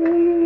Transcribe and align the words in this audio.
Mm-hmm. 0.00 0.37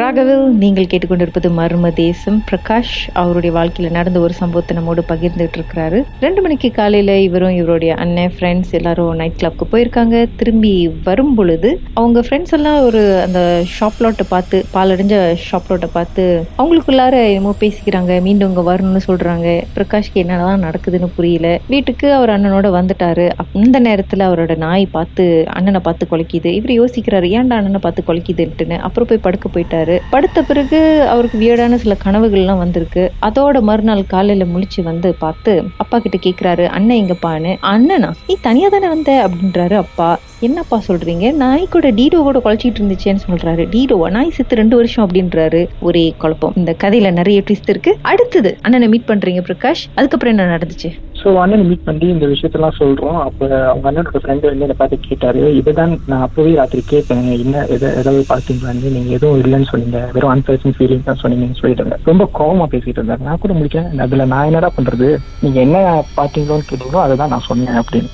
ராகவில் 0.00 0.44
நீங்கள் 0.62 0.86
கேட்டுக்கொண்டிருப்பது 0.90 1.48
மர்ம 1.58 1.88
தேசம். 1.92 2.36
பிரகாஷ் 2.50 2.92
அவருடைய 3.22 3.50
வாழ்க்கையில 3.56 3.88
நடந்த 3.96 4.18
ஒரு 4.20 4.34
சம்பவத்தை 4.38 4.76
நம்மோடு 4.76 5.02
பகிர்ந்துட்டு 5.10 5.56
இருக்கிறாரு. 5.58 5.98
ரெண்டு 6.24 6.40
மணிக்கு 6.44 6.68
காலையில 6.70 7.16
இவரும் 7.18 7.56
இவருடைய 7.58 7.94
அண்ணன் 7.94 8.32
ஃப்ரெண்ட்ஸ் 8.36 8.72
எல்லாரும் 8.78 9.10
நைட் 9.20 9.36
கிளப்க்கு 9.42 9.66
போயிருக்காங்க. 9.72 10.26
திரும்பி 10.36 10.72
வரும் 11.08 11.34
பொழுது 11.34 11.70
அவங்க 11.94 12.20
ஃப்ரெண்ட்ஸ் 12.20 12.56
எல்லாம் 12.58 12.78
ஒரு 12.84 13.02
அந்த 13.26 13.40
ஷாப் 13.74 14.00
லாட்டை 14.04 14.26
பார்த்து 14.28 14.58
பாலடைஞ்ச 14.76 15.16
ஷாப் 15.46 15.68
லாட்டை 15.68 15.90
பார்த்து 15.98 16.24
அவங்களுக்குள்ளார 16.62 17.14
என்னமோ 17.28 17.54
பேசிக்கிறாங்க. 17.64 18.20
மீண்டும் 18.28 18.50
இங்க 18.52 18.64
வரணும்னு 18.70 19.02
சொல்றாங்க. 19.10 19.46
பிரகாஷ்க்கு 19.76 20.22
என்னதான் 20.24 20.64
நடக்குதுன்னு 20.68 21.10
புரியல. 21.18 21.46
வீட்டுக்கு 21.66 22.12
அவர் 22.12 22.34
அண்ணனோட 22.36 22.70
வந்துட்டாரு. 22.78 23.28
அந்த 23.62 23.80
நேரத்துல 23.88 24.22
அவரோட 24.30 24.56
நாய் 24.66 24.86
பார்த்து 24.96 25.26
அண்ணனை 25.58 25.82
பார்த்து 25.88 26.10
குலைக்குது. 26.12 26.50
இவர் 26.60 26.74
யோசிக்கிறாரு 26.80 27.28
ஏன்டா 27.36 27.56
அண்ணனை 27.60 27.82
பார்த்து 27.86 28.08
குலைக்குதுன்ட்டுன்னு? 28.08 28.78
அப்புறம் 28.88 29.08
போய் 29.12 29.24
படுக்க 29.28 29.46
போயிட்டாரு. 29.48 29.80
படுத்த 30.10 30.42
பிறகு 30.42 31.06
அவருக்கு 31.08 31.38
வியடான 31.38 31.74
சில 31.74 31.96
கனவுகள்லாம் 32.04 32.58
வந்திருக்கு. 32.58 33.12
அதோட 33.22 33.60
மறுநாள் 33.60 34.06
காலையில 34.06 34.50
முழிச்சு 34.52 34.82
வந்து 34.82 35.14
பார்த்து 35.14 35.62
அப்பா 35.76 35.98
கிட்ட 35.98 36.18
கேக்குறாரு 36.18 36.66
அண்ணன் 36.66 36.96
எங்கப்பான்னு? 36.96 37.56
அண்ணனா? 37.62 38.12
நீ 38.26 38.36
தனியா 38.40 38.68
தானே 38.68 38.88
வந்த? 38.88 39.28
அப்படின்றாரு 39.28 39.74
அப்பா. 39.74 40.18
என்னப்பா 40.40 40.82
சொல்றீங்க? 40.88 41.32
நாய் 41.32 41.68
கூட 41.70 41.90
டீடோ 41.90 42.16
கூட 42.16 42.40
குழச்சிட்டு 42.44 42.80
இருந்துச்சேன்னு 42.80 43.18
சொல்றாரு. 43.30 43.66
டீடோவா 43.70 44.10
நாய் 44.10 44.30
செத்து 44.30 44.56
ரெண்டு 44.56 44.76
வருஷம் 44.76 45.08
அப்படின்றாரு. 45.08 45.68
ஒரே 45.80 46.14
குழப்பம். 46.18 46.52
இந்த 46.56 46.76
கதையில 46.84 47.12
நிறைய 47.12 47.42
ட்விஸ்ட் 47.50 47.68
இருக்கு. 47.68 47.96
அடுத்தது 48.02 48.58
அண்ணனை 48.60 48.88
மீட் 48.88 49.08
பண்றீங்க 49.08 49.42
பிரகாஷ். 49.48 49.84
அதுக்கப்புறம் 49.94 50.38
என்ன 50.38 50.58
நடந்துச்சு? 50.58 50.90
ஸோ 51.22 51.28
அண்ணனை 51.42 51.64
மீட் 51.70 51.84
பண்ணி 51.88 52.06
இந்த 52.12 52.26
விஷயத்தெல்லாம் 52.30 52.78
சொல்றோம். 52.78 53.18
அப்ப 53.26 53.40
அவங்க 53.70 53.86
அண்ணனோட 53.88 54.20
ஃப்ரெண்டு 54.22 54.48
வந்து 54.48 54.64
என்னை 54.66 54.76
பார்த்து 54.78 54.96
கேட்டாரு. 55.08 55.42
இதுதான் 55.58 55.92
நான் 56.10 56.24
அப்பவே 56.26 56.52
ராத்திரி 56.60 56.82
கேட்டேன். 56.92 57.26
என்ன 57.44 57.64
எதை 57.74 57.88
ஏதாவது 58.00 58.22
பார்த்தீங்களான்னு 58.32 58.94
நீங்க 58.96 59.10
எதுவும் 59.18 59.40
இல்லைன்னு 59.42 59.70
சொன்னீங்க. 59.72 60.00
வெறும் 60.14 60.32
அன்பர்சன் 60.34 60.76
ஃபீலிங் 60.78 61.06
தான் 61.08 61.20
சொன்னீங்கன்னு 61.22 61.60
சொல்லிட்டு 61.60 61.82
இருந்தேன். 61.82 62.02
ரொம்ப 62.10 62.26
கோவமா 62.38 62.66
பேசிட்டு 62.72 62.98
இருந்தாரு. 63.00 63.26
நான் 63.28 63.42
கூட 63.44 63.54
முடிக்கிறேன் 63.58 64.04
அதுல 64.06 64.26
நான் 64.32 64.48
என்னடா 64.50 64.70
பண்றது? 64.78 65.10
நீங்க 65.44 65.60
என்ன 65.66 65.78
பார்த்தீங்களோன்னு 66.18 66.68
கேட்டீங்களோ 66.70 67.02
அதை 67.04 67.16
தான் 67.22 67.32
நான் 67.34 67.48
சொன்னேன் 67.50 67.78
அப்படின்னு. 67.82 68.10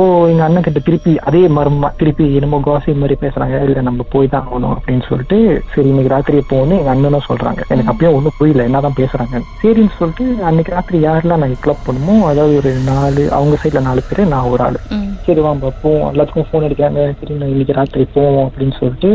ஓ 0.00 0.02
எங்க 0.32 0.42
அண்ணன் 0.44 0.66
கிட்ட 0.66 0.80
திருப்பி 0.84 1.12
அதே 1.28 1.40
மர்மமா 1.56 1.88
திருப்பி 2.00 2.26
என்னமோ 2.36 2.60
காசி 2.66 2.92
மாதிரி 3.00 3.16
பேசுறாங்க. 3.24 3.56
இல்ல 3.66 3.80
நம்ம 3.88 4.04
போய் 4.14 4.30
தான் 4.34 4.46
ஆகணும் 4.46 4.74
அப்படின்னு 4.76 5.04
சொல்லிட்டு 5.08 5.38
சரி 5.72 5.88
இன்னைக்கு 5.92 6.12
ராத்திரியே 6.14 6.44
போகணும் 6.52 6.78
எங்க 6.80 6.92
அண்ணனும் 6.94 7.26
சொல்றாங்க. 7.30 7.60
எனக்கு 7.72 7.92
அப்பயும் 7.92 8.16
ஒண்ணும் 8.18 8.36
புரியல. 8.38 8.68
என்னதான் 8.68 8.98
பேசுறாங்க 9.00 9.42
சரின்னு 9.64 9.96
சொல்லிட்டு 9.98 10.26
அன்னைக்கு 10.50 10.76
ராத்திரி 10.76 11.00
யாரெல்லாம் 11.08 11.44
நாங்க 11.44 11.58
கிளப் 11.64 11.84
பண்ணுமோ 11.88 12.16
அதாவது 12.42 12.60
ஒரு 12.60 12.70
நாலு 12.84 13.32
அவங்க 13.32 13.56
சைட்ல 13.62 13.80
நாலு 13.80 14.02
பேர் 14.08 14.28
நான் 14.28 14.48
ஒரு 14.52 14.62
ஆளு. 14.64 14.78
சரி 15.26 15.40
வாங்க 15.46 15.70
போவோம் 15.82 16.06
எல்லாத்துக்கும் 16.12 16.46
ஃபோன் 16.48 16.64
அடிக்கிறாங்க 16.66 17.02
சரி 17.18 17.34
நான் 17.40 17.52
இன்னைக்கு 17.52 17.76
ராத்திரி 17.78 18.04
போவோம் 18.16 18.46
அப்படின்னு 18.46 18.74
சொல்லிட்டு 18.78 19.10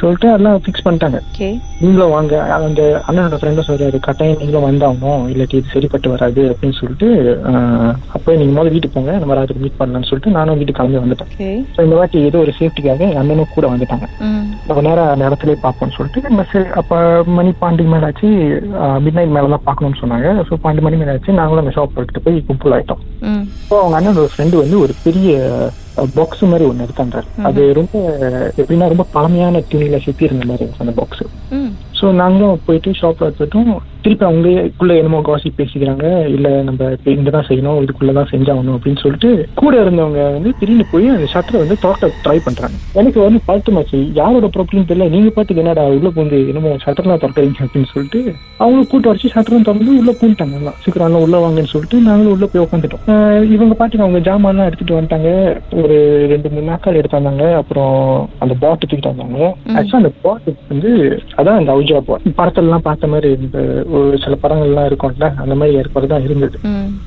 சொல்லிட்டு 0.00 0.28
எல்லாம் 0.36 0.60
ஃபிக்ஸ் 0.64 0.84
பண்ணிட்டாங்க. 0.86 1.18
நீங்களும் 1.82 2.14
வாங்க. 2.16 2.34
அந்த 2.68 2.82
அண்ணனோட 3.08 3.38
ஃப்ரெண்டும் 3.40 3.68
சொல்றாரு 3.68 3.98
கட்டாயம் 4.06 4.40
நீங்களும் 4.40 4.66
வந்தாகணும். 4.68 5.22
இல்லாட்டி 5.32 5.56
இது 5.60 5.74
சரிப்பட்டு 5.74 6.12
வராது 6.14 6.42
அப்படின்னு 6.52 6.78
சொல்லிட்டு 6.80 7.08
அப்போ 8.16 8.36
நீங்க 8.40 8.52
முதல்ல 8.56 8.74
வீட்டுக்கு 8.74 8.96
போங்க. 8.98 9.14
நம்ம 9.22 9.36
ராத்திரி 9.38 9.62
மீட் 9.64 9.78
பண்ணலாம்னு 9.80 10.10
சொல்லிட்டு 10.10 10.36
நானும் 10.38 10.58
வீட்டுக்கு 10.60 10.80
கிளம்பி 10.80 11.02
வந்துட்டேன். 11.04 11.32
ஸோ 11.74 11.80
இந்த 11.86 11.96
வாட்டி 12.00 12.20
ஏதோ 12.28 12.40
ஒரு 12.44 12.54
சேஃப்டிக்காக 12.60 13.06
எங்க 13.08 13.20
அண்ணனும் 13.22 13.52
கூட 13.56 13.66
வந்துட்டாங்க. 13.74 14.08
நம்ம 14.68 14.82
நேரம் 14.88 15.10
அந்த 15.12 15.50
பார்ப்போம்னு 15.64 15.96
சொல்லிட்டு 15.98 16.22
நம்ம 16.28 16.46
சரி 16.52 16.68
அப்போ 16.82 16.98
மணி 17.38 17.50
பாண்டி 17.62 17.86
மேல 17.94 18.10
ஆச்சு 18.10 18.30
மிட் 19.04 19.18
நைட் 19.18 19.34
மேல 19.36 19.52
தான் 19.54 19.66
பார்க்கணும்னு 19.68 20.00
சொன்னாங்க. 20.02 20.28
ஸோ 20.50 20.60
பாண்டி 20.66 20.82
மணி 20.86 20.98
மேல 21.00 21.16
ஆச்சு 21.16 21.38
நாங்களும் 21.40 21.64
அந்த 21.64 21.74
ஷாப் 21.78 21.98
எடுத்துட்டு 22.00 22.24
போய் 22.26 22.38
கும்பல் 22.50 22.76
ஆயிட்டோம். 22.76 23.02
ஸோ 23.68 23.74
அவங்க 23.82 23.96
அண்ணனோட 23.98 24.28
ஃப்ரெண்டு 24.34 24.56
வந்து 24.62 24.76
ஒரு 24.84 24.91
பெரிய 25.02 25.30
பாக்ஸ் 26.14 26.44
மாதிரி 26.44 26.64
ஒன்று 26.68 26.84
எடுத்தாண்டாரு 26.84 27.28
அது 27.42 27.62
ரொம்ப 27.72 27.96
எப்படின்னா 28.56 28.88
ரொம்ப 28.88 29.06
பழமையான 29.10 29.62
துணியில 29.72 29.98
சுத்தி 29.98 30.24
இருந்த 30.24 30.44
மாதிரி 30.44 30.62
இருந்துச்சு 30.62 30.84
அந்த 30.86 30.94
பாக்ஸ் 30.96 31.24
ஸோ 31.94 32.06
நாங்களும் 32.14 32.62
போயிட்டு 32.64 33.00
ஷாப்ல 33.00 33.28
எடுத்துட்டோம் 33.28 33.72
திருப்பி 34.02 34.24
அவங்களுக்குள்ள 34.26 34.92
என்னமோ 34.96 35.20
காசி 35.22 35.52
பேசிக்கிறாங்க 35.58 36.06
இல்ல 36.34 36.48
நம்ம 36.68 36.90
இப்ப 36.96 37.10
இங்கதான் 37.10 37.48
செய்யணும் 37.48 37.80
இதுக்குள்ளதான் 37.82 38.30
செஞ்சாகணும் 38.32 38.76
அப்படின்னு 38.76 39.02
சொல்லிட்டு 39.04 39.30
கூட 39.54 39.74
இருந்தவங்க 39.84 40.22
வந்து 40.36 40.52
திடீர்னு 40.60 40.86
போய் 40.92 41.08
அந்த 41.08 41.28
ஷட்டரை 41.34 41.58
வந்து 41.62 41.76
திறக்க 41.84 42.10
ட்ரை 42.24 42.38
பண்றாங்க. 42.44 42.76
எனக்கு 42.92 43.20
வந்து 43.26 43.40
பழட்டமாச்சு 43.48 44.00
யாரோட 44.20 44.46
ப்ராப்ளம் 44.56 44.88
தெரியல. 44.90 45.08
நீங்க 45.14 45.30
பாட்டுக்கு 45.36 45.62
என்னடா 45.64 45.84
உள்ள 45.96 46.10
பூந்து 46.16 46.40
என்னமோ 46.48 46.74
ஷட்டர்லாம் 46.84 47.22
திறக்கிறீங்க 47.24 47.66
அப்படின்னு 47.66 47.90
சொல்லிட்டு 47.92 48.20
அவங்க 48.56 48.82
கூட்டு 48.90 49.08
வச்சு 49.08 49.32
ஷட்டரும் 49.34 49.66
திறந்து 49.68 49.98
உள்ள 50.00 50.12
பூண்டாங்க 50.20 50.58
எல்லாம் 50.60 50.78
சீக்கிரம் 50.84 51.20
உள்ள 51.26 51.36
வாங்கன்னு 51.44 51.72
சொல்லிட்டு 51.74 51.98
நாங்களும் 52.08 52.32
உள்ள 52.32 52.46
போய் 52.46 52.64
உட்காந்துட்டோம் 52.64 53.50
இவங்க 53.54 53.74
பாட்டுக்கு 53.74 54.06
அவங்க 54.06 54.20
ஜாமான்லாம் 54.28 54.68
எடுத்துட்டு 54.68 54.98
வந்துட்டாங்க. 54.98 55.30
ஒரு 55.82 55.96
ரெண்டு 56.32 56.48
மூணு 56.50 56.66
நாட்கள் 56.70 56.98
எடுத்து 57.00 57.18
வந்தாங்க. 57.18 57.44
அப்புறம் 57.56 57.96
அந்த 58.38 58.54
பாட்டு 58.62 58.86
தூக்கிட்டு 58.86 59.12
வந்தாங்க. 59.12 59.40
ஆக்சுவலா 59.76 60.00
அந்த 60.02 60.12
பாட்டு 60.22 60.56
வந்து 60.68 60.90
அதான் 61.36 61.60
அந்த 61.60 61.72
அவுஜா 61.74 62.00
பாட் 62.08 62.28
படத்துலலாம் 62.40 62.86
பார்த்த 62.88 63.06
மாதிரி 63.06 63.30
இந்த 63.42 63.58
ஒரு 63.98 64.18
சில 64.24 64.36
படங்கள்லாம் 64.42 64.88
இருக்கும்ல 64.88 65.26
அந்த 65.42 65.54
மாதிரி 65.60 65.78
ஏற்பாடு 65.80 66.06
தான் 66.12 66.24
இருந்தது. 66.26 66.56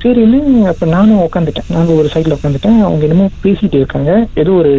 சரின்னு 0.03 0.41
அப்ப 0.71 0.89
நானும் 0.95 1.23
உட்காந்துட்டேன் 1.27 1.71
நாங்க 1.75 1.93
ஒரு 2.01 2.09
சைட்ல 2.13 2.37
உட்காந்துட்டேன் 2.37 2.77
அவங்க 2.87 3.07
என்னமோ 3.07 3.27
பேசிட்டு 3.45 3.79
இருக்காங்க. 3.81 4.11
ஏதோ 4.41 4.53
ஒரு 4.61 4.73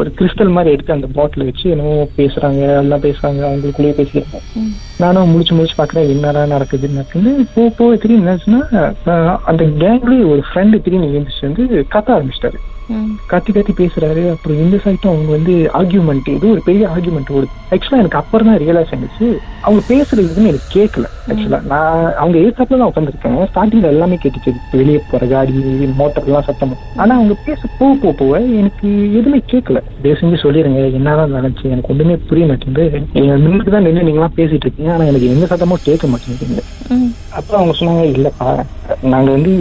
ஒரு 0.00 0.10
கிறிஸ்டல் 0.18 0.52
மாதிரி 0.56 0.72
எடுத்து 0.74 0.96
அந்த 0.96 1.08
பாட்டில் 1.16 1.46
வச்சு 1.48 1.64
என்னமோ 1.72 1.94
பேசுறாங்க 2.18 2.62
எல்லாம் 2.82 3.04
பேசுறாங்க 3.06 3.40
அவங்களுக்குள்ளேயே 3.48 3.96
பேசிக்கிறாங்க 3.98 4.40
நானும் 5.02 5.32
முடிச்சு 5.32 5.56
முடிச்சு 5.56 5.76
பாக்குறேன் 5.80 6.10
என்னடா 6.14 6.42
நடக்குது 6.54 6.94
நடக்குது 6.96 7.32
போ 7.54 7.64
போ 7.78 7.86
திடீர்னு 8.02 8.24
என்னாச்சுன்னா 8.24 8.60
அந்த 9.50 9.62
கேங்லயே 9.82 10.24
ஒரு 10.32 10.42
ஃப்ரெண்டு 10.48 10.82
திடீர்னு 10.84 11.10
எழுந்துச்சு 11.12 11.48
வந்து 11.48 11.64
கத்த 11.94 12.08
ஆரம்பிச்சிட்டாரு. 12.16 12.60
கத்தி 13.30 13.50
கத்தி 13.52 13.72
பேசுறாரு. 13.80 14.22
அப்புறம் 14.32 14.60
இந்த 14.64 14.76
சைட்டும் 14.84 15.12
அவங்க 15.12 15.30
வந்து 15.36 15.54
ஆர்கியூமெண்ட் 15.78 16.28
இது 16.36 16.46
ஒரு 16.54 16.62
பெரிய 16.68 16.84
ஆர்கியூமெண்ட் 16.94 17.32
ஓடுது. 17.36 17.58
ஆக்சுவலா 17.74 18.00
எனக்கு 18.02 18.20
அப்புறம் 18.20 18.48
தான் 18.50 18.60
ரியலைஸ் 18.62 18.92
ஆயிடுச்சு. 18.94 19.26
அவங்க 19.66 19.82
பேசுறது 19.90 20.24
எதுவுமே 20.30 20.50
எனக்கு 20.52 20.68
கேட்கல 20.78 21.06
ஆக்சுவலா 21.30 21.60
நான் 21.72 22.12
அவங்க 22.20 22.36
ஏத்தாப்புல 22.46 22.80
தான் 22.80 22.90
உட்காந்துருக்கேன் 22.90 23.38
ஸ்டார்டிங்ல 23.52 23.92
எல்லாமே 23.94 24.18
கேட்டுச்சு. 24.24 24.52
வெளியே 24.80 25.00
போற 25.10 25.26
காடி 25.32 25.52
மோட்டர் 26.00 26.26
எல்லாம் 26.28 26.46
சத்தம். 26.48 26.76
ஆனா 27.02 27.12
அவங்க 27.18 27.36
பேச 27.46 27.60
போக 27.78 27.92
போக 28.02 28.12
போக 28.20 28.40
எனக்கு 28.60 28.88
எதுவுமே 29.18 29.40
கேட்கல. 29.52 29.80
தயவு 30.02 30.20
செஞ்சு 30.20 30.42
சொல்லிடுங்க 30.44 30.82
என்னதான் 30.98 31.34
நடந்துச்சு 31.38 31.72
எனக்கு 31.74 31.92
ஒண்ணுமே 31.94 32.16
புரிய 32.30 32.46
மாட்டேங்குது. 32.50 33.04
நீங்க 33.14 33.32
நின்றுட்டு 33.44 33.74
தான் 33.76 33.86
நின்று 33.88 34.08
நீங்களாம் 34.08 34.38
பேசிட்டு 34.40 34.66
இருக்கீங்க. 34.66 34.92
ஆனா 34.96 35.06
எனக்கு 35.12 35.32
எந்த 35.34 35.46
சத்தமும் 35.52 35.86
கேட்க 35.88 36.06
மாட்டேங்குது. 36.12 36.64
அப்ப 37.38 37.50
அவங்க 37.58 37.74
சொன்னாங்க 37.78 38.04
இல்லப்பா 38.16 38.50
நாங்க 39.12 39.28
வந்து 39.36 39.52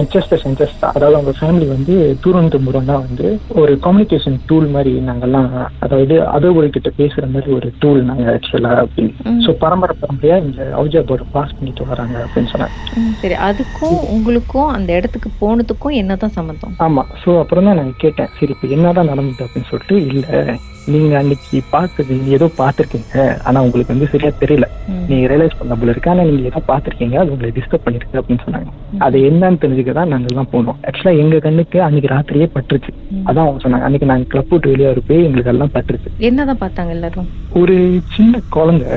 சென்சஸ்டர் 0.00 0.42
சென்சஸ் 0.44 0.74
அதாவது 0.90 1.16
அவங்க 1.16 1.32
ஃபேமிலி 1.38 1.66
வந்து 1.72 1.94
தூரந்தும்புறம்னா 2.24 2.96
வந்து 3.06 3.26
ஒரு 3.60 3.72
கம்யூனிகேஷன் 3.86 4.36
டூல் 4.48 4.68
மாதிரி 4.74 4.92
நாங்கெல்லாம் 5.08 5.48
அதாவது 5.84 6.14
அதோபடி 6.36 6.68
கிட்ட 6.76 6.90
பேசுற 7.00 7.24
மாதிரி 7.34 7.50
ஒரு 7.58 7.68
டூல் 7.82 8.00
நாங்க 8.10 8.26
ஆக்சுவலா 8.34 8.72
அப்படின்னு 8.84 9.34
சோ 9.46 9.52
பரம்பரை 9.64 9.96
பரம்பரையா 10.02 10.38
இந்த 10.44 10.60
அவுஜா 10.78 11.02
போர்டு 11.10 11.26
பாஸ் 11.36 11.56
பண்ணிட்டு 11.58 11.88
வராங்க 11.92 12.16
அப்படின்னு 12.24 12.52
சொன்னாங்க. 12.52 12.76
சரி. 13.22 13.36
அதுக்கும் 13.48 13.98
உங்களுக்கும் 14.14 14.72
அந்த 14.76 14.90
இடத்துக்கு 14.98 15.30
போனதுக்கும் 15.42 15.98
என்னதான் 16.02 16.36
சம்மந்தம் 16.38 16.76
ஆமா. 16.86 17.04
சோ 17.22 17.30
அப்புறம் 17.42 17.68
தான் 17.68 17.80
நான் 17.80 17.94
கேட்டேன். 18.04 18.32
சரி 18.40 18.54
இப்ப 18.56 18.74
என்னதான் 18.76 19.10
நடந்தது 19.12 19.44
அப்படின்னு 19.46 19.70
சொல்லிட்டு 19.72 19.96
இல்ல 20.10 20.58
நீங்க 20.92 21.14
அன்னைக்கு 21.18 21.58
பார்த்தது 21.72 22.10
நீங்க 22.18 22.30
ஏதோ 22.36 22.46
பார்த்திருக்கீங்க. 22.60 23.16
ஆனா 23.46 23.58
உங்களுக்கு 23.64 23.92
வந்து 23.94 24.08
சரியா 24.12 24.30
தெரியல. 24.42 24.66
நீங்க 25.08 25.24
ரியலைஸ் 25.32 25.58
பண்ண 25.58 25.74
போல 25.80 25.92
இருக்கு. 25.92 26.10
ஆனா 26.12 26.22
நீங்க 26.28 26.46
ஏதோ 26.50 26.62
பார்த்திருக்கீங்க. 26.70 27.16
அது 27.22 27.32
உங்களை 27.34 27.50
டிஸ்டர்ப் 27.58 27.84
பண்ணிருக்கு 27.86 28.20
அப்படின்னு 28.20 28.44
சொன்னாங்க. 28.46 28.70
அது 29.06 29.18
என்னன்னு 29.28 29.60
தெரிஞ்சுக்க 29.64 29.89
தான் 29.92 30.08
நாங்க 30.08 30.26
எல்லாம் 30.30 30.50
போனோம். 30.52 30.78
ஆக்சுவலா 30.84 31.18
எங்க 31.18 31.38
கண்ணுக்கு 31.38 31.82
அன்னைக்கு 31.82 32.14
ராத்திரியே 32.14 32.50
பட்டுருச்சு. 32.54 32.92
அதான் 33.24 33.44
அவங்க 33.44 33.68
சொன்னாங்க. 33.68 33.82
அன்னைக்கு 33.82 34.06
நாங்க 34.06 34.24
கிளப் 34.28 34.48
விட்டு 34.48 34.70
வெளியே 34.70 34.90
இருப்பே 34.90 35.24
எங்களுக்கு 35.24 35.50
எல்லாம் 35.50 35.70
பட்டுருச்சு. 35.74 36.10
என்னதான் 36.18 36.58
பார்த்தாங்க 36.58 36.88
எல்லாரும்? 36.88 37.28
ஒரு 37.52 37.76
சின்ன 38.16 38.40
குழந்தை. 38.48 38.88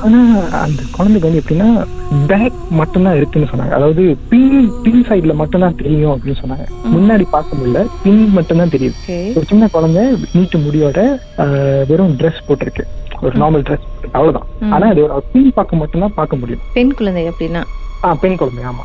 ஆனா 0.00 0.18
அந்த 0.58 0.82
குழந்தைக்கு 0.92 1.28
வந்து 1.28 1.42
எப்படின்னா 1.42 1.68
பேக் 2.26 2.52
மட்டும்தான் 2.70 3.16
இருக்குன்னு 3.16 3.48
சொன்னாங்க. 3.52 3.70
அதாவது 3.70 4.16
பின் 4.28 4.50
பின் 4.82 5.04
சைடுல 5.08 5.34
மட்டும்தான் 5.34 5.74
தெரியும் 5.74 6.12
அப்படின்னு 6.12 6.40
சொன்னாங்க. 6.42 6.66
முன்னாடி 6.94 7.24
பார்க்க 7.30 7.56
முடியல. 7.56 7.86
பின் 8.02 8.30
மட்டும்தான் 8.30 8.68
தெரியுது. 8.68 8.94
ஒரு 9.36 9.44
சின்ன 9.44 9.68
குழந்தை 9.68 10.04
நீட்டு 10.32 10.58
முடியோட 10.58 10.98
ஆஹ், 11.36 11.86
வெறும் 11.86 12.16
ட்ரெஸ் 12.16 12.46
போட்டிருக்கு. 12.48 12.84
ஒரு 13.22 13.38
நார்மல் 13.38 13.64
ட்ரெஸ் 13.68 13.86
அவ்வளவுதான். 14.12 14.46
ஆனா 14.72 14.86
அது 14.86 15.02
பின் 15.32 15.52
பக்கம் 15.54 15.78
மட்டும்தான் 15.78 16.14
பார்க்க 16.14 16.36
முடியும். 16.36 16.60
பெண் 16.72 16.94
குழந்தை 16.94 17.28
அப்படின்னா 17.28 17.62
ஆ 18.04 18.14
பெண் 18.14 18.36
குழந்தை 18.36 18.64
ஆமா. 18.64 18.84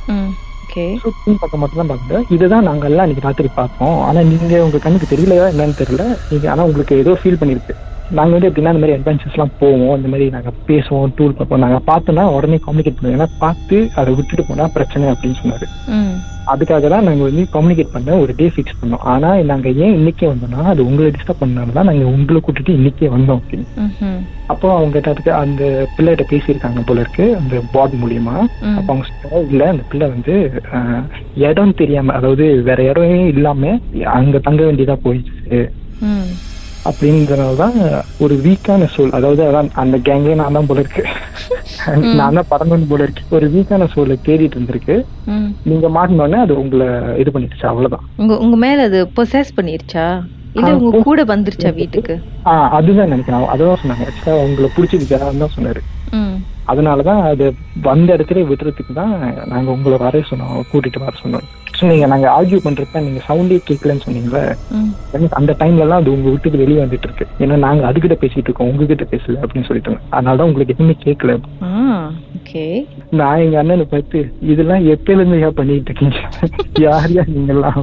ஓகே 0.63 0.83
So, 1.03 1.09
பக்கம் 1.41 1.61
மட்டும் 1.61 1.79
தான் 1.81 1.89
பார்க்குது. 1.91 2.17
இதுதான் 2.35 2.67
நாங்கள் 2.67 2.89
எல்லாம் 2.89 3.05
இன்னைக்கு 3.05 3.27
ராத்திரி 3.27 3.49
பார்த்தோம். 3.55 3.97
ஆனால் 4.07 4.27
நீங்கள் 4.31 4.63
உங்கள் 4.65 4.83
கண்ணுக்கு 4.85 5.07
தெரியலையா 5.13 5.45
என்னன்னு 5.53 5.79
தெரியல. 5.81 6.03
நீங்கள் 6.29 6.51
ஆனால் 6.51 6.65
உங்களுக்கு 6.65 6.95
ஏதோ 7.03 7.13
ஃபீல் 7.21 7.39
பண்ணியிருக்கு 7.41 7.75
நாங்க 8.17 8.33
வந்து 8.35 8.49
எப்படின்னா 8.49 8.73
இந்த 8.73 8.83
மாதிரி 8.83 8.97
அட்வென்ச்சர்ஸ் 8.97 9.35
எல்லாம் 9.37 9.55
போவோம். 9.61 9.95
இந்த 9.99 10.09
மாதிரி 10.11 10.25
நாங்க 10.35 10.51
பேசுவோம் 10.67 11.13
டூர் 11.17 11.37
பார்ப்போம். 11.37 11.63
நாங்க 11.65 11.79
பார்த்தோம்னா 11.89 12.25
உடனே 12.35 12.59
கம்யூனிகேட் 12.65 12.97
பண்ணுவோம். 12.97 13.17
ஏன்னா 13.17 13.29
பார்த்து 13.43 13.77
அதை 13.99 14.11
விட்டுட்டு 14.19 14.43
போனா 14.49 14.67
பிரச்சனை 14.75 15.07
அப்படின்னு 15.13 15.39
சொன்னாரு. 15.41 15.67
அதுக்காக 16.51 16.87
தான் 16.93 17.05
நாங்க 17.07 17.23
வந்து 17.27 17.43
கம்யூனிகேட் 17.55 17.91
பண்ண 17.93 18.15
ஒரு 18.23 18.31
டே 18.39 18.45
ஃபிக்ஸ் 18.53 18.79
பண்ணோம். 18.79 19.03
ஆனா 19.11 19.29
நாங்க 19.51 19.67
ஏன் 19.83 19.95
இன்னைக்கே 19.99 20.27
வந்தோம்னா 20.31 20.63
அது 20.71 20.81
உங்களை 20.89 21.09
டிஸ்டர்ப் 21.15 21.41
பண்ணனால 21.41 21.75
தான் 21.77 21.89
நாங்க 21.89 22.05
உங்களை 22.15 22.39
கூட்டிட்டு 22.45 22.77
இன்னைக்கே 22.79 23.09
வந்தோம் 23.15 23.39
அப்படின்னு. 23.41 23.67
அப்போ 24.53 24.67
அவங்க 24.77 24.97
அதுக்கு 25.11 25.31
அந்த 25.41 25.63
பிள்ளைகிட்ட 25.95 26.25
பேசியிருக்காங்க 26.31 26.81
போல 26.87 27.03
இருக்கு 27.03 27.25
அந்த 27.39 27.61
பாட் 27.75 27.95
மூலியமா. 28.01 28.35
அப்ப 28.77 28.87
அவங்க 28.93 29.43
இல்ல 29.53 29.69
அந்த 29.73 29.85
பிள்ளை 29.91 30.07
வந்து 30.15 30.35
இடம் 31.49 31.77
தெரியாம 31.81 32.13
அதாவது 32.19 32.47
வேற 32.69 32.79
இடமே 32.91 33.21
இல்லாம 33.35 33.79
அங்க 34.17 34.41
தங்க 34.49 34.63
வேண்டியதா 34.69 34.97
போயிடுச்சு. 35.05 35.61
ம் 36.83 36.89
அப்படின்றதுனாலதான் 36.89 37.75
ஒரு 38.23 38.35
வீக்கான 38.45 38.87
சோல் 38.93 39.13
அதாவது 39.17 39.41
அதான் 39.49 39.69
அந்த 39.81 39.97
கேங்கே 40.07 40.33
நான் 40.39 40.55
தான் 40.57 40.67
போல 40.69 40.81
இருக்கு. 40.83 41.03
நான் 42.19 42.37
தான் 42.37 42.49
பறந்தவன் 42.49 42.89
போல 42.89 43.03
இருக்கு. 43.05 43.23
ஒரு 43.35 43.45
வீக்கான 43.53 43.87
சோலை 43.93 44.15
தேடிட்டு 44.27 44.57
இருந்திருக்கு. 44.57 44.95
நீங்க 45.69 45.87
மாட்டினோடனே 45.97 46.39
அது 46.45 46.53
உங்களை 46.63 46.87
இது 47.21 47.33
பண்ணிடுச்சு 47.35 47.67
அவ்வளவுதான். 47.71 48.05
உங்க 48.21 48.37
உங்க 48.45 48.57
மேல 48.65 48.83
அது 48.89 48.99
பொசஸ் 49.19 49.55
பண்ணிருச்சா? 49.57 50.05
இல்ல 50.59 50.71
உங்க 50.79 50.99
கூட 51.09 51.21
வந்துருச்சா 51.33 51.69
வீட்டுக்கு? 51.79 52.15
ஆஹ் 52.51 52.69
அதுதான் 52.77 53.11
நினைக்கிறேன். 53.13 53.47
அதுதான் 53.53 53.81
சொன்னாங்க. 53.83 54.07
ஆக்சுவலா 54.09 54.43
உங்களை 54.47 54.69
பிடிச்சிருக்காருன்னு 54.75 55.43
தான் 55.45 55.55
சொன்னாரு. 55.57 55.83
அதனாலதான் 56.71 57.21
அது 57.29 57.45
வந்த 57.87 58.09
இடத்துல 58.15 58.43
விடுறதுக்கு 58.49 58.93
தான் 58.99 59.13
நாங்க 59.53 59.69
உங்களை 59.75 59.97
வர 60.03 60.21
சொன்னோம் 60.29 60.59
கூட்டிட்டு 60.71 60.99
வர 61.05 61.15
சொன்னோம். 61.23 61.47
நீங்க 61.83 62.05
நாங்க 62.05 62.27
ஆர்கியூ 62.29 62.59
பண்றப்ப 62.63 63.01
நீங்க 63.01 63.21
சவுண்டே 63.27 63.57
கேட்கலன்னு 63.67 64.05
சொன்னீங்களே 64.05 64.43
எனக்கு 65.13 65.35
அந்த 65.35 65.51
டைம்ல 65.59 65.85
எல்லாம் 65.85 66.01
அது 66.01 66.13
உங்க 66.13 66.29
விட்டுக்கு 66.29 66.57
வெளியே 66.57 66.79
வந்துட்டு 66.81 67.07
இருக்கு. 67.07 67.25
ஏன்னா 67.39 67.57
நாங்க 67.57 67.83
அதுகிட்ட 67.89 68.17
பேசிட்டு 68.21 68.47
இருக்கோம் 68.47 68.69
உங்ககிட்ட 68.69 69.05
பேசல 69.11 69.41
அப்படின்னு 69.43 69.67
சொல்லிட்டு 69.67 69.93
அதனாலதான் 70.11 70.49
உங்களுக்கு 70.49 70.75
எதுவுமே 70.75 70.95
கேட்கல 71.03 71.33
ஓகே 72.43 72.63
நான் 73.11 73.37
எங்க 73.37 73.57
அண்ணனை 73.59 73.85
பார்த்து 73.85 74.19
இதெல்லாம் 74.51 74.85
எப்பயில 74.85 75.21
இருந்து 75.21 75.39
ஏன் 75.39 75.53
பண்ணிட்டு 75.53 75.89
இருக்கீங்க? 75.89 76.17
யார் 76.79 77.11
யார் 77.11 77.29
நீங்கெல்லாம்? 77.29 77.77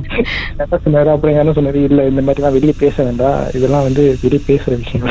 என்ன 0.53 0.79
சொன்னாரு 0.85 1.09
அப்புறம் 1.09 1.31
எங்க 1.33 1.43
அண்ணன் 1.43 1.59
சொன்னாரு 1.59 1.81
இல்ல 1.89 2.07
இந்த 2.07 2.23
மாதிரி 2.23 2.41
எல்லாம் 2.41 2.57
வெளியே 2.57 2.75
பேச 2.79 2.97
வேண்டாம். 3.03 3.39
இதெல்லாம் 3.55 3.83
வந்து 3.83 4.03
வெளியே 4.23 4.43
பேசுற 4.47 4.73
விஷயம் 4.77 5.07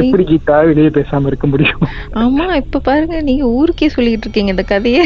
எப்படி 0.00 0.24
கீதா 0.24 0.56
வெளியே 0.70 0.88
பேசாம 0.88 1.26
இருக்க 1.26 1.46
முடியும்? 1.46 1.82
ஆமா 2.14 2.46
இப்ப 2.54 2.78
பாருங்க 2.80 3.20
நீங்க 3.20 3.46
ஊருக்கே 3.58 3.88
சொல்லிட்டு 3.88 4.26
இருக்கீங்க 4.26 4.50
இந்த 4.50 4.62
கதையை. 4.64 5.04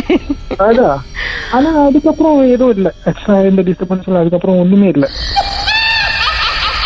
அதான். 0.68 0.98
ஆனா 1.50 1.70
அதுக்கப்புறம் 1.84 2.40
எதுவும் 2.48 2.74
இல்ல. 2.76 2.88
எந்த 3.50 3.62
டிஸ்டர்பன்ஸ் 3.62 4.20
அதுக்கப்புறம் 4.22 4.58
ஒண்ணுமே 4.58 4.88
இல்ல. 4.88 5.06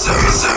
Service. 0.00 0.49